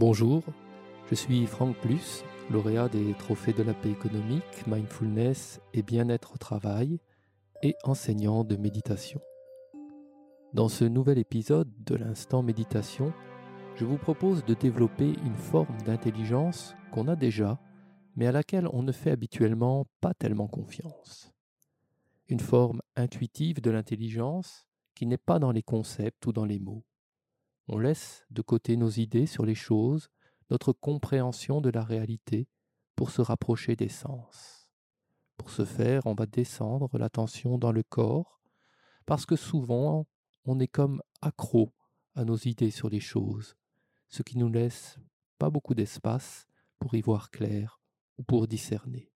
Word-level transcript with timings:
Bonjour, 0.00 0.42
je 1.10 1.14
suis 1.14 1.44
Franck 1.44 1.76
Plus, 1.76 2.24
lauréat 2.50 2.88
des 2.88 3.12
trophées 3.18 3.52
de 3.52 3.62
la 3.62 3.74
paix 3.74 3.90
économique, 3.90 4.66
mindfulness 4.66 5.60
et 5.74 5.82
bien-être 5.82 6.32
au 6.32 6.38
travail 6.38 7.00
et 7.62 7.76
enseignant 7.84 8.42
de 8.42 8.56
méditation. 8.56 9.20
Dans 10.54 10.70
ce 10.70 10.86
nouvel 10.86 11.18
épisode 11.18 11.70
de 11.84 11.96
l'instant 11.96 12.42
méditation, 12.42 13.12
je 13.76 13.84
vous 13.84 13.98
propose 13.98 14.42
de 14.46 14.54
développer 14.54 15.12
une 15.22 15.36
forme 15.36 15.76
d'intelligence 15.82 16.74
qu'on 16.92 17.06
a 17.06 17.14
déjà, 17.14 17.60
mais 18.16 18.26
à 18.26 18.32
laquelle 18.32 18.68
on 18.72 18.82
ne 18.82 18.92
fait 18.92 19.10
habituellement 19.10 19.86
pas 20.00 20.14
tellement 20.14 20.48
confiance. 20.48 21.30
Une 22.26 22.40
forme 22.40 22.80
intuitive 22.96 23.60
de 23.60 23.70
l'intelligence 23.70 24.66
qui 24.94 25.04
n'est 25.04 25.18
pas 25.18 25.38
dans 25.38 25.52
les 25.52 25.62
concepts 25.62 26.24
ou 26.24 26.32
dans 26.32 26.46
les 26.46 26.58
mots. 26.58 26.84
On 27.68 27.78
laisse 27.78 28.26
de 28.30 28.42
côté 28.42 28.76
nos 28.76 28.90
idées 28.90 29.26
sur 29.26 29.44
les 29.44 29.54
choses, 29.54 30.10
notre 30.50 30.72
compréhension 30.72 31.60
de 31.60 31.70
la 31.70 31.84
réalité, 31.84 32.48
pour 32.96 33.10
se 33.10 33.22
rapprocher 33.22 33.76
des 33.76 33.88
sens. 33.88 34.68
Pour 35.36 35.50
ce 35.50 35.64
faire, 35.64 36.02
on 36.06 36.14
va 36.14 36.26
descendre 36.26 36.98
l'attention 36.98 37.56
dans 37.56 37.72
le 37.72 37.82
corps, 37.82 38.40
parce 39.06 39.24
que 39.24 39.36
souvent, 39.36 40.06
on 40.44 40.58
est 40.58 40.68
comme 40.68 41.02
accro 41.22 41.72
à 42.14 42.24
nos 42.24 42.36
idées 42.36 42.70
sur 42.70 42.90
les 42.90 43.00
choses, 43.00 43.56
ce 44.08 44.22
qui 44.22 44.36
nous 44.36 44.50
laisse 44.50 44.98
pas 45.38 45.50
beaucoup 45.50 45.74
d'espace 45.74 46.46
pour 46.78 46.94
y 46.94 47.00
voir 47.00 47.30
clair 47.30 47.80
ou 48.18 48.22
pour 48.22 48.46
discerner. 48.46 49.10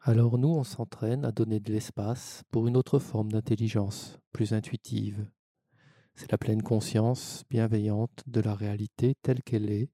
Alors 0.00 0.38
nous, 0.38 0.48
on 0.48 0.64
s'entraîne 0.64 1.24
à 1.24 1.32
donner 1.32 1.60
de 1.60 1.72
l'espace 1.72 2.44
pour 2.50 2.68
une 2.68 2.76
autre 2.76 2.98
forme 2.98 3.32
d'intelligence, 3.32 4.18
plus 4.32 4.52
intuitive. 4.52 5.28
C'est 6.18 6.32
la 6.32 6.38
pleine 6.38 6.64
conscience 6.64 7.44
bienveillante 7.48 8.24
de 8.26 8.40
la 8.40 8.52
réalité 8.52 9.14
telle 9.22 9.40
qu'elle 9.40 9.70
est, 9.70 9.88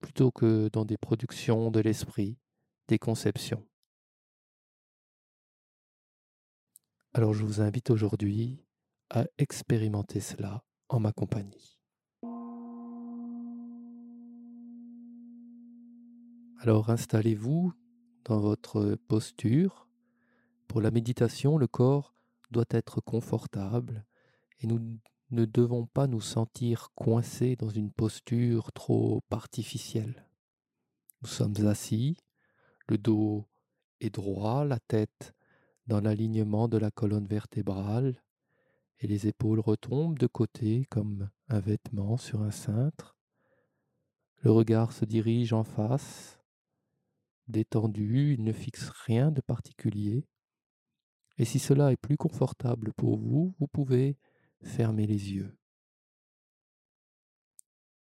plutôt 0.00 0.30
que 0.30 0.70
dans 0.72 0.86
des 0.86 0.96
productions 0.96 1.70
de 1.70 1.80
l'esprit, 1.80 2.38
des 2.88 2.98
conceptions. 2.98 3.62
Alors 7.12 7.34
je 7.34 7.44
vous 7.44 7.60
invite 7.60 7.90
aujourd'hui 7.90 8.64
à 9.10 9.26
expérimenter 9.36 10.20
cela 10.20 10.64
en 10.88 11.00
ma 11.00 11.12
compagnie. 11.12 11.78
Alors 16.60 16.88
installez-vous 16.88 17.74
dans 18.24 18.40
votre 18.40 18.96
posture. 19.06 19.86
Pour 20.66 20.80
la 20.80 20.90
méditation, 20.90 21.58
le 21.58 21.66
corps 21.66 22.14
doit 22.50 22.64
être 22.70 23.02
confortable 23.02 24.06
et 24.60 24.66
nous 24.66 24.98
ne 25.30 25.44
devons 25.44 25.86
pas 25.86 26.06
nous 26.06 26.20
sentir 26.20 26.90
coincés 26.94 27.56
dans 27.56 27.68
une 27.68 27.92
posture 27.92 28.72
trop 28.72 29.22
artificielle. 29.30 30.26
Nous 31.22 31.28
sommes 31.28 31.66
assis, 31.66 32.16
le 32.86 32.98
dos 32.98 33.46
est 34.00 34.14
droit, 34.14 34.64
la 34.64 34.78
tête 34.78 35.34
dans 35.86 36.00
l'alignement 36.00 36.68
de 36.68 36.78
la 36.78 36.90
colonne 36.90 37.26
vertébrale 37.26 38.22
et 39.00 39.06
les 39.06 39.26
épaules 39.26 39.60
retombent 39.60 40.18
de 40.18 40.26
côté 40.26 40.86
comme 40.90 41.30
un 41.48 41.60
vêtement 41.60 42.16
sur 42.16 42.42
un 42.42 42.50
cintre. 42.50 43.16
Le 44.42 44.50
regard 44.50 44.92
se 44.92 45.04
dirige 45.04 45.52
en 45.52 45.64
face 45.64 46.38
détendu, 47.48 48.34
il 48.34 48.44
ne 48.44 48.52
fixe 48.52 48.90
rien 49.06 49.30
de 49.30 49.40
particulier. 49.40 50.26
Et 51.38 51.44
si 51.44 51.58
cela 51.58 51.92
est 51.92 51.96
plus 51.96 52.16
confortable 52.16 52.92
pour 52.92 53.16
vous, 53.16 53.54
vous 53.58 53.68
pouvez 53.68 54.16
fermer 54.62 55.06
les 55.06 55.32
yeux. 55.32 55.56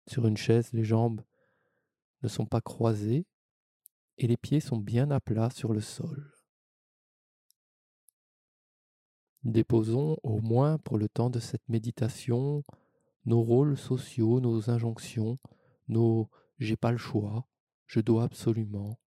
Sur 0.07 0.27
une 0.27 0.37
chaise, 0.37 0.71
les 0.73 0.83
jambes 0.83 1.21
ne 2.21 2.27
sont 2.27 2.45
pas 2.45 2.61
croisées 2.61 3.25
et 4.17 4.27
les 4.27 4.37
pieds 4.37 4.59
sont 4.59 4.77
bien 4.77 5.11
à 5.11 5.19
plat 5.19 5.49
sur 5.49 5.73
le 5.73 5.81
sol. 5.81 6.31
Déposons 9.43 10.17
au 10.23 10.41
moins 10.41 10.77
pour 10.77 10.97
le 10.97 11.07
temps 11.07 11.29
de 11.29 11.39
cette 11.39 11.67
méditation 11.69 12.63
nos 13.25 13.41
rôles 13.41 13.77
sociaux, 13.77 14.39
nos 14.39 14.69
injonctions, 14.69 15.39
nos 15.87 16.29
j'ai 16.59 16.77
pas 16.77 16.91
le 16.91 16.97
choix, 16.97 17.47
je 17.85 17.99
dois 17.99 18.23
absolument, 18.23 18.99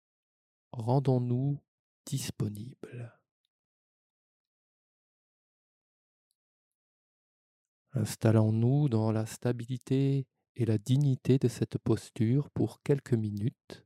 rendons-nous 0.72 1.58
disponibles. 2.04 3.17
Installons-nous 7.98 8.88
dans 8.88 9.10
la 9.10 9.26
stabilité 9.26 10.28
et 10.54 10.64
la 10.64 10.78
dignité 10.78 11.38
de 11.38 11.48
cette 11.48 11.78
posture 11.78 12.48
pour 12.50 12.80
quelques 12.82 13.14
minutes 13.14 13.84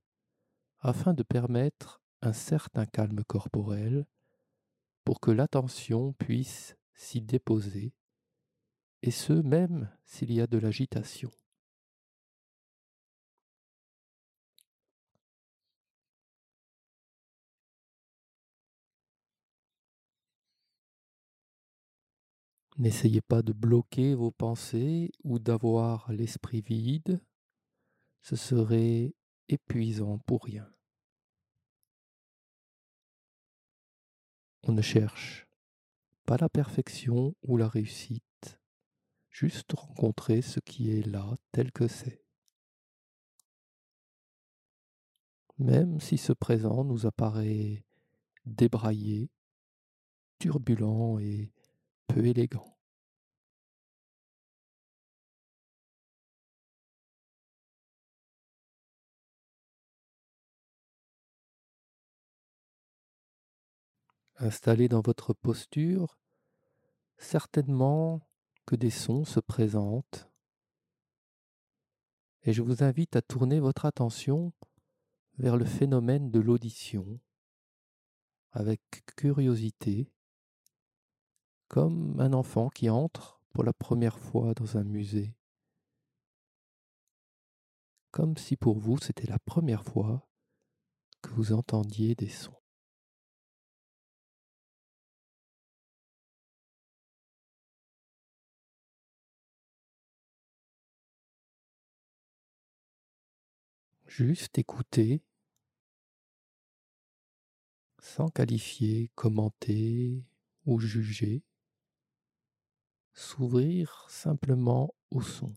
afin 0.80 1.14
de 1.14 1.22
permettre 1.22 2.02
un 2.20 2.34
certain 2.34 2.84
calme 2.84 3.24
corporel 3.24 4.04
pour 5.04 5.18
que 5.18 5.30
l'attention 5.30 6.12
puisse 6.12 6.76
s'y 6.94 7.22
déposer, 7.22 7.94
et 9.00 9.10
ce 9.10 9.32
même 9.32 9.90
s'il 10.04 10.30
y 10.30 10.42
a 10.42 10.46
de 10.46 10.58
l'agitation. 10.58 11.30
N'essayez 22.82 23.20
pas 23.20 23.42
de 23.42 23.52
bloquer 23.52 24.16
vos 24.16 24.32
pensées 24.32 25.12
ou 25.22 25.38
d'avoir 25.38 26.10
l'esprit 26.10 26.62
vide. 26.62 27.22
Ce 28.22 28.34
serait 28.34 29.14
épuisant 29.48 30.18
pour 30.18 30.42
rien. 30.42 30.68
On 34.64 34.72
ne 34.72 34.82
cherche 34.82 35.46
pas 36.26 36.36
la 36.38 36.48
perfection 36.48 37.36
ou 37.44 37.56
la 37.56 37.68
réussite, 37.68 38.58
juste 39.30 39.74
rencontrer 39.74 40.42
ce 40.42 40.58
qui 40.58 40.90
est 40.90 41.06
là 41.06 41.36
tel 41.52 41.70
que 41.70 41.86
c'est. 41.86 42.24
Même 45.58 46.00
si 46.00 46.18
ce 46.18 46.32
présent 46.32 46.82
nous 46.82 47.06
apparaît 47.06 47.84
débraillé, 48.44 49.30
turbulent 50.40 51.20
et 51.20 51.52
peu 52.08 52.26
élégant. 52.26 52.71
Installé 64.42 64.88
dans 64.88 65.00
votre 65.00 65.32
posture, 65.32 66.18
certainement 67.16 68.20
que 68.66 68.74
des 68.74 68.90
sons 68.90 69.24
se 69.24 69.40
présentent 69.40 70.28
et 72.44 72.52
je 72.52 72.62
vous 72.62 72.82
invite 72.82 73.14
à 73.14 73.22
tourner 73.22 73.60
votre 73.60 73.84
attention 73.84 74.52
vers 75.38 75.56
le 75.56 75.64
phénomène 75.64 76.30
de 76.30 76.40
l'audition 76.40 77.20
avec 78.50 78.80
curiosité 79.16 80.12
comme 81.68 82.20
un 82.20 82.32
enfant 82.32 82.68
qui 82.68 82.90
entre 82.90 83.40
pour 83.52 83.64
la 83.64 83.72
première 83.72 84.18
fois 84.18 84.54
dans 84.54 84.76
un 84.76 84.84
musée, 84.84 85.34
comme 88.10 88.36
si 88.36 88.56
pour 88.56 88.78
vous 88.78 88.98
c'était 88.98 89.28
la 89.28 89.38
première 89.38 89.84
fois 89.84 90.28
que 91.22 91.30
vous 91.30 91.52
entendiez 91.52 92.14
des 92.14 92.28
sons. 92.28 92.61
Juste 104.14 104.58
écouter 104.58 105.22
sans 107.98 108.28
qualifier, 108.28 109.10
commenter 109.14 110.22
ou 110.66 110.78
juger 110.78 111.42
s'ouvrir 113.14 114.04
simplement 114.10 114.94
au 115.10 115.22
son. 115.22 115.54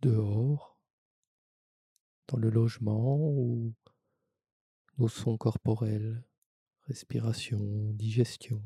Dehors, 0.00 0.78
dans 2.28 2.38
le 2.38 2.50
logement 2.50 3.18
ou 3.18 3.74
nos 4.98 5.08
sons 5.08 5.36
corporels, 5.36 6.22
respiration, 6.82 7.90
digestion. 7.94 8.62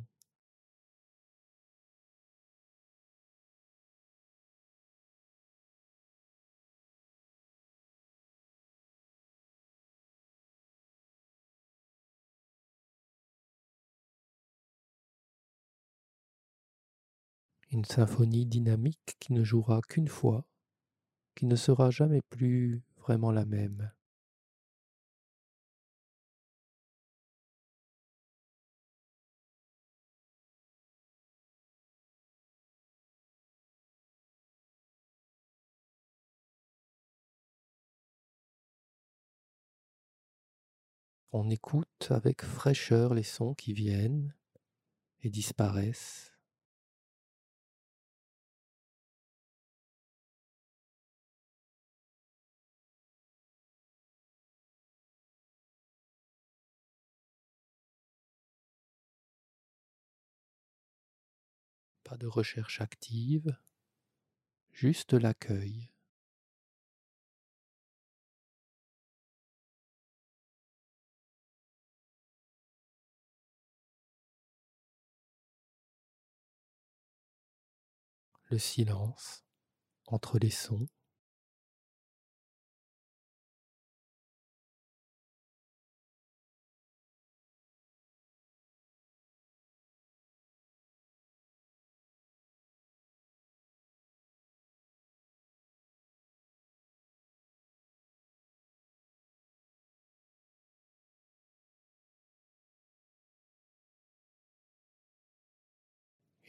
Une 17.70 17.84
symphonie 17.84 18.46
dynamique 18.46 19.17
qui 19.20 19.32
ne 19.32 19.44
jouera 19.44 19.81
qu'une 19.82 20.08
fois, 20.08 20.44
qui 21.37 21.46
ne 21.46 21.56
sera 21.56 21.90
jamais 21.90 22.20
plus 22.31 22.82
vraiment 22.96 23.31
la 23.31 23.44
même. 23.44 23.93
On 41.32 41.49
écoute 41.49 42.08
avec 42.11 42.43
fraîcheur 42.43 43.14
les 43.14 43.22
sons 43.22 43.55
qui 43.55 43.72
viennent 43.72 44.34
et 45.22 45.31
disparaissent. 45.31 46.39
De 62.18 62.26
recherche 62.26 62.80
active, 62.80 63.56
juste 64.72 65.14
l'accueil. 65.14 65.90
le 78.50 78.58
silence 78.58 79.44
entre 80.06 80.38
les 80.38 80.50
sons. 80.50 80.88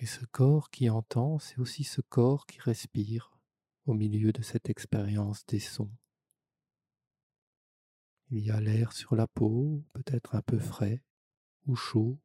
Et 0.02 0.08
ce 0.08 0.26
corps 0.26 0.72
qui 0.72 0.90
entend, 0.90 1.38
c'est 1.38 1.60
aussi 1.60 1.84
ce 1.84 2.02
corps 2.02 2.48
qui 2.48 2.60
respire 2.60 3.38
au 3.86 3.94
milieu 3.94 4.34
de 4.34 4.42
cette 4.42 4.68
expérience 4.68 5.46
des 5.46 5.60
sons. 5.60 5.92
Il 8.32 8.40
y 8.40 8.50
a 8.50 8.60
l'air 8.60 8.94
sur 8.94 9.16
la 9.16 9.28
peau, 9.28 9.86
peut-être 9.94 10.34
un 10.34 10.42
peu 10.42 10.58
frais 10.58 11.04
ou 11.68 11.76
chaud. 11.76 12.20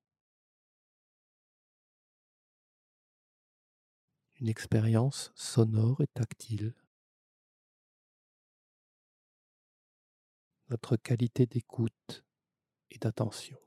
Une 4.40 4.48
expérience 4.48 5.30
sonore 5.34 6.00
et 6.00 6.06
tactile. 6.06 6.74
Notre 10.70 10.96
qualité 10.96 11.44
d'écoute 11.44 12.24
et 12.90 12.96
d'attention. 12.96 13.58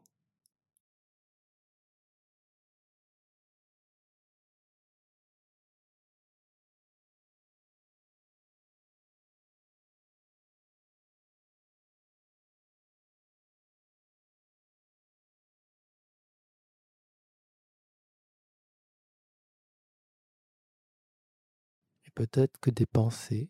Peut-être 22.20 22.60
que 22.60 22.70
des 22.70 22.86
pensées, 22.86 23.50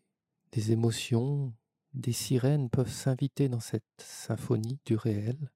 des 0.52 0.70
émotions, 0.70 1.52
des 1.92 2.12
sirènes 2.12 2.70
peuvent 2.70 2.92
s'inviter 2.92 3.48
dans 3.48 3.58
cette 3.58 3.82
symphonie 3.98 4.78
du 4.84 4.94
réel. 4.94 5.50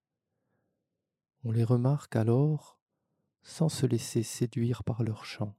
On 1.45 1.53
les 1.53 1.63
remarque 1.63 2.17
alors 2.17 2.81
sans 3.45 3.69
se 3.69 3.87
laisser 3.87 4.25
séduire 4.25 4.83
par 4.83 5.05
leur 5.05 5.25
chant. 5.27 5.55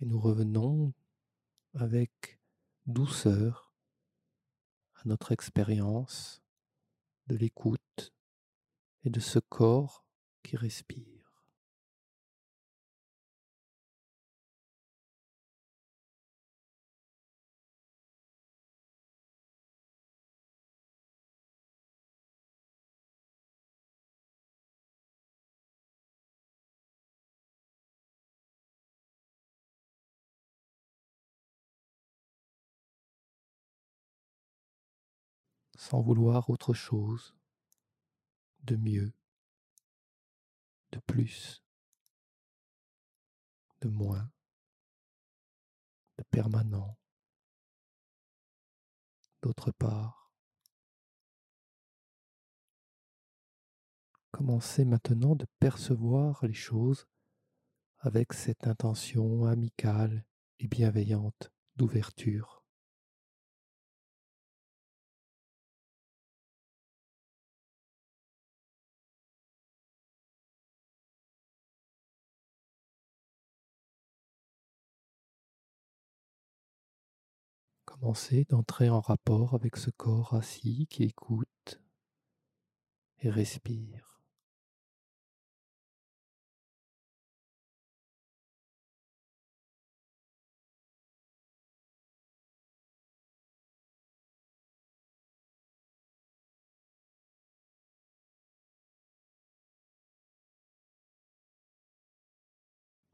Et 0.00 0.06
nous 0.06 0.18
revenons 0.18 0.94
avec 1.74 2.40
douceur 2.86 3.74
à 4.94 5.02
notre 5.04 5.32
expérience 5.32 6.42
de 7.26 7.36
l'écoute 7.36 8.14
et 9.04 9.10
de 9.10 9.20
ce 9.20 9.38
corps 9.38 10.06
qui 10.42 10.56
respire. 10.56 11.21
Sans 35.82 36.00
vouloir 36.00 36.48
autre 36.48 36.74
chose, 36.74 37.34
de 38.62 38.76
mieux, 38.76 39.12
de 40.92 41.00
plus, 41.00 41.64
de 43.80 43.88
moins, 43.88 44.30
de 46.18 46.22
permanent, 46.30 46.96
d'autre 49.42 49.72
part. 49.72 50.32
Commencez 54.30 54.84
maintenant 54.84 55.34
de 55.34 55.46
percevoir 55.58 56.46
les 56.46 56.54
choses 56.54 57.08
avec 57.98 58.34
cette 58.34 58.68
intention 58.68 59.46
amicale 59.46 60.24
et 60.60 60.68
bienveillante 60.68 61.50
d'ouverture. 61.74 62.61
Commencez 78.02 78.44
d'entrer 78.50 78.90
en 78.90 78.98
rapport 78.98 79.54
avec 79.54 79.76
ce 79.76 79.88
corps 79.90 80.34
assis 80.34 80.88
qui 80.90 81.04
écoute 81.04 81.80
et 83.20 83.30
respire. 83.30 84.20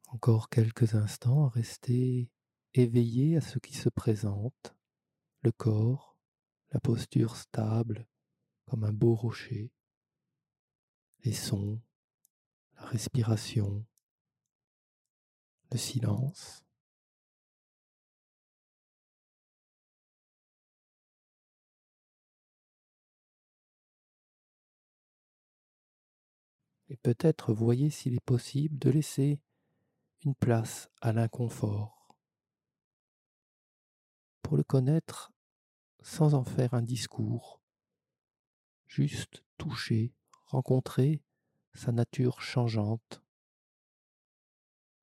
Encore 0.07 0.49
quelques 0.49 0.95
instants 0.95 1.45
à 1.45 1.49
rester 1.51 2.31
éveillé 2.73 3.37
à 3.37 3.43
ce 3.43 3.59
qui 3.59 3.75
se 3.75 3.91
présente 3.91 4.78
le 5.43 5.53
corps, 5.53 6.19
la 6.73 6.81
posture 6.81 7.37
stable 7.37 8.07
comme 8.67 8.85
un 8.85 8.93
beau 8.93 9.15
rocher, 9.15 9.73
les 11.25 11.33
sons, 11.33 11.81
la 12.77 12.85
respiration, 12.87 13.85
le 15.71 15.79
silence. 15.79 16.65
Et 26.91 26.97
peut-être 26.97 27.53
voyez 27.53 27.91
s'il 27.91 28.15
est 28.15 28.25
possible 28.25 28.79
de 28.79 28.91
laisser 28.91 29.41
une 30.25 30.35
place 30.35 30.89
à 31.01 31.13
l'inconfort 31.13 31.98
pour 34.49 34.57
le 34.57 34.65
connaître 34.65 35.31
sans 36.01 36.33
en 36.33 36.43
faire 36.43 36.73
un 36.73 36.81
discours, 36.81 37.61
juste 38.87 39.45
toucher, 39.59 40.15
rencontrer 40.47 41.23
sa 41.75 41.93
nature 41.93 42.41
changeante, 42.41 43.23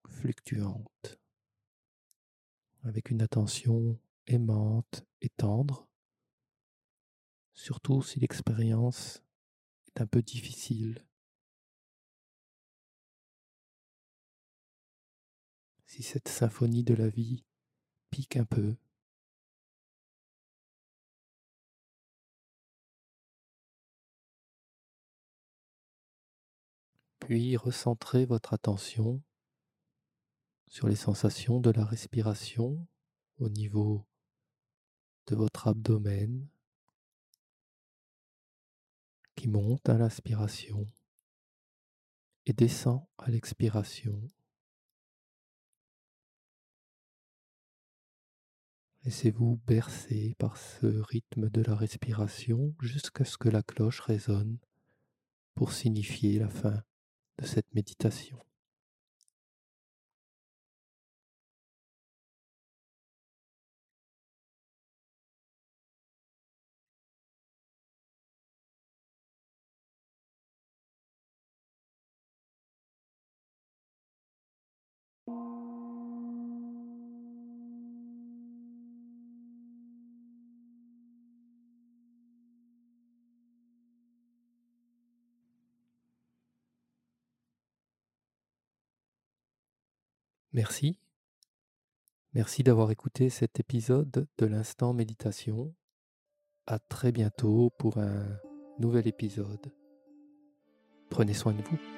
fluctuante. 0.08 1.20
avec 2.86 3.12
une 3.12 3.22
attention 3.22 4.00
aimante 4.26 5.06
et 5.22 5.30
tendre, 5.30 5.88
surtout 7.54 8.02
si 8.02 8.20
l'expérience 8.20 9.22
est 9.86 10.02
un 10.02 10.08
peu 10.08 10.24
difficile. 10.24 11.06
Si 15.86 16.02
cette 16.02 16.30
symphonie 16.30 16.84
de 16.84 16.96
la 16.96 17.10
vie 17.10 17.44
pique 18.10 18.38
un 18.38 18.46
peu. 18.46 18.76
Puis 27.26 27.58
recentrez 27.58 28.28
votre 28.28 28.54
attention 28.54 29.20
sur 30.68 30.88
les 30.88 30.96
sensations 30.96 31.60
de 31.60 31.72
la 31.72 31.84
respiration 31.84 32.86
au 33.40 33.50
niveau 33.50 34.06
de 35.26 35.36
votre 35.36 35.68
abdomen 35.68 36.48
qui 39.36 39.48
monte 39.48 39.90
à 39.90 39.98
l'inspiration 39.98 40.88
et 42.46 42.54
descend 42.54 43.04
à 43.18 43.32
l'expiration. 43.32 44.22
Laissez-vous 49.02 49.60
bercer 49.66 50.36
par 50.38 50.58
ce 50.58 50.86
rythme 50.86 51.50
de 51.50 51.64
la 51.64 51.74
respiration 51.74 52.76
jusqu'à 52.80 53.26
ce 53.26 53.40
que 53.40 53.50
la 53.50 53.64
cloche 53.64 54.02
résonne 54.02 54.60
pour 55.56 55.74
signifier 55.74 56.38
la 56.38 56.50
fin 56.50 56.84
de 57.40 57.46
cette 57.46 57.74
méditation. 57.74 58.38
Merci. 90.56 90.98
Merci 92.34 92.64
d'avoir 92.64 92.90
écouté 92.90 93.30
cet 93.30 93.60
épisode 93.60 94.26
de 94.38 94.46
l'instant 94.46 94.94
méditation. 94.94 95.76
À 96.66 96.80
très 96.80 97.12
bientôt 97.12 97.74
pour 97.78 97.98
un 97.98 98.24
nouvel 98.80 99.06
épisode. 99.06 99.74
Prenez 101.10 101.34
soin 101.34 101.52
de 101.52 101.62
vous. 101.62 101.95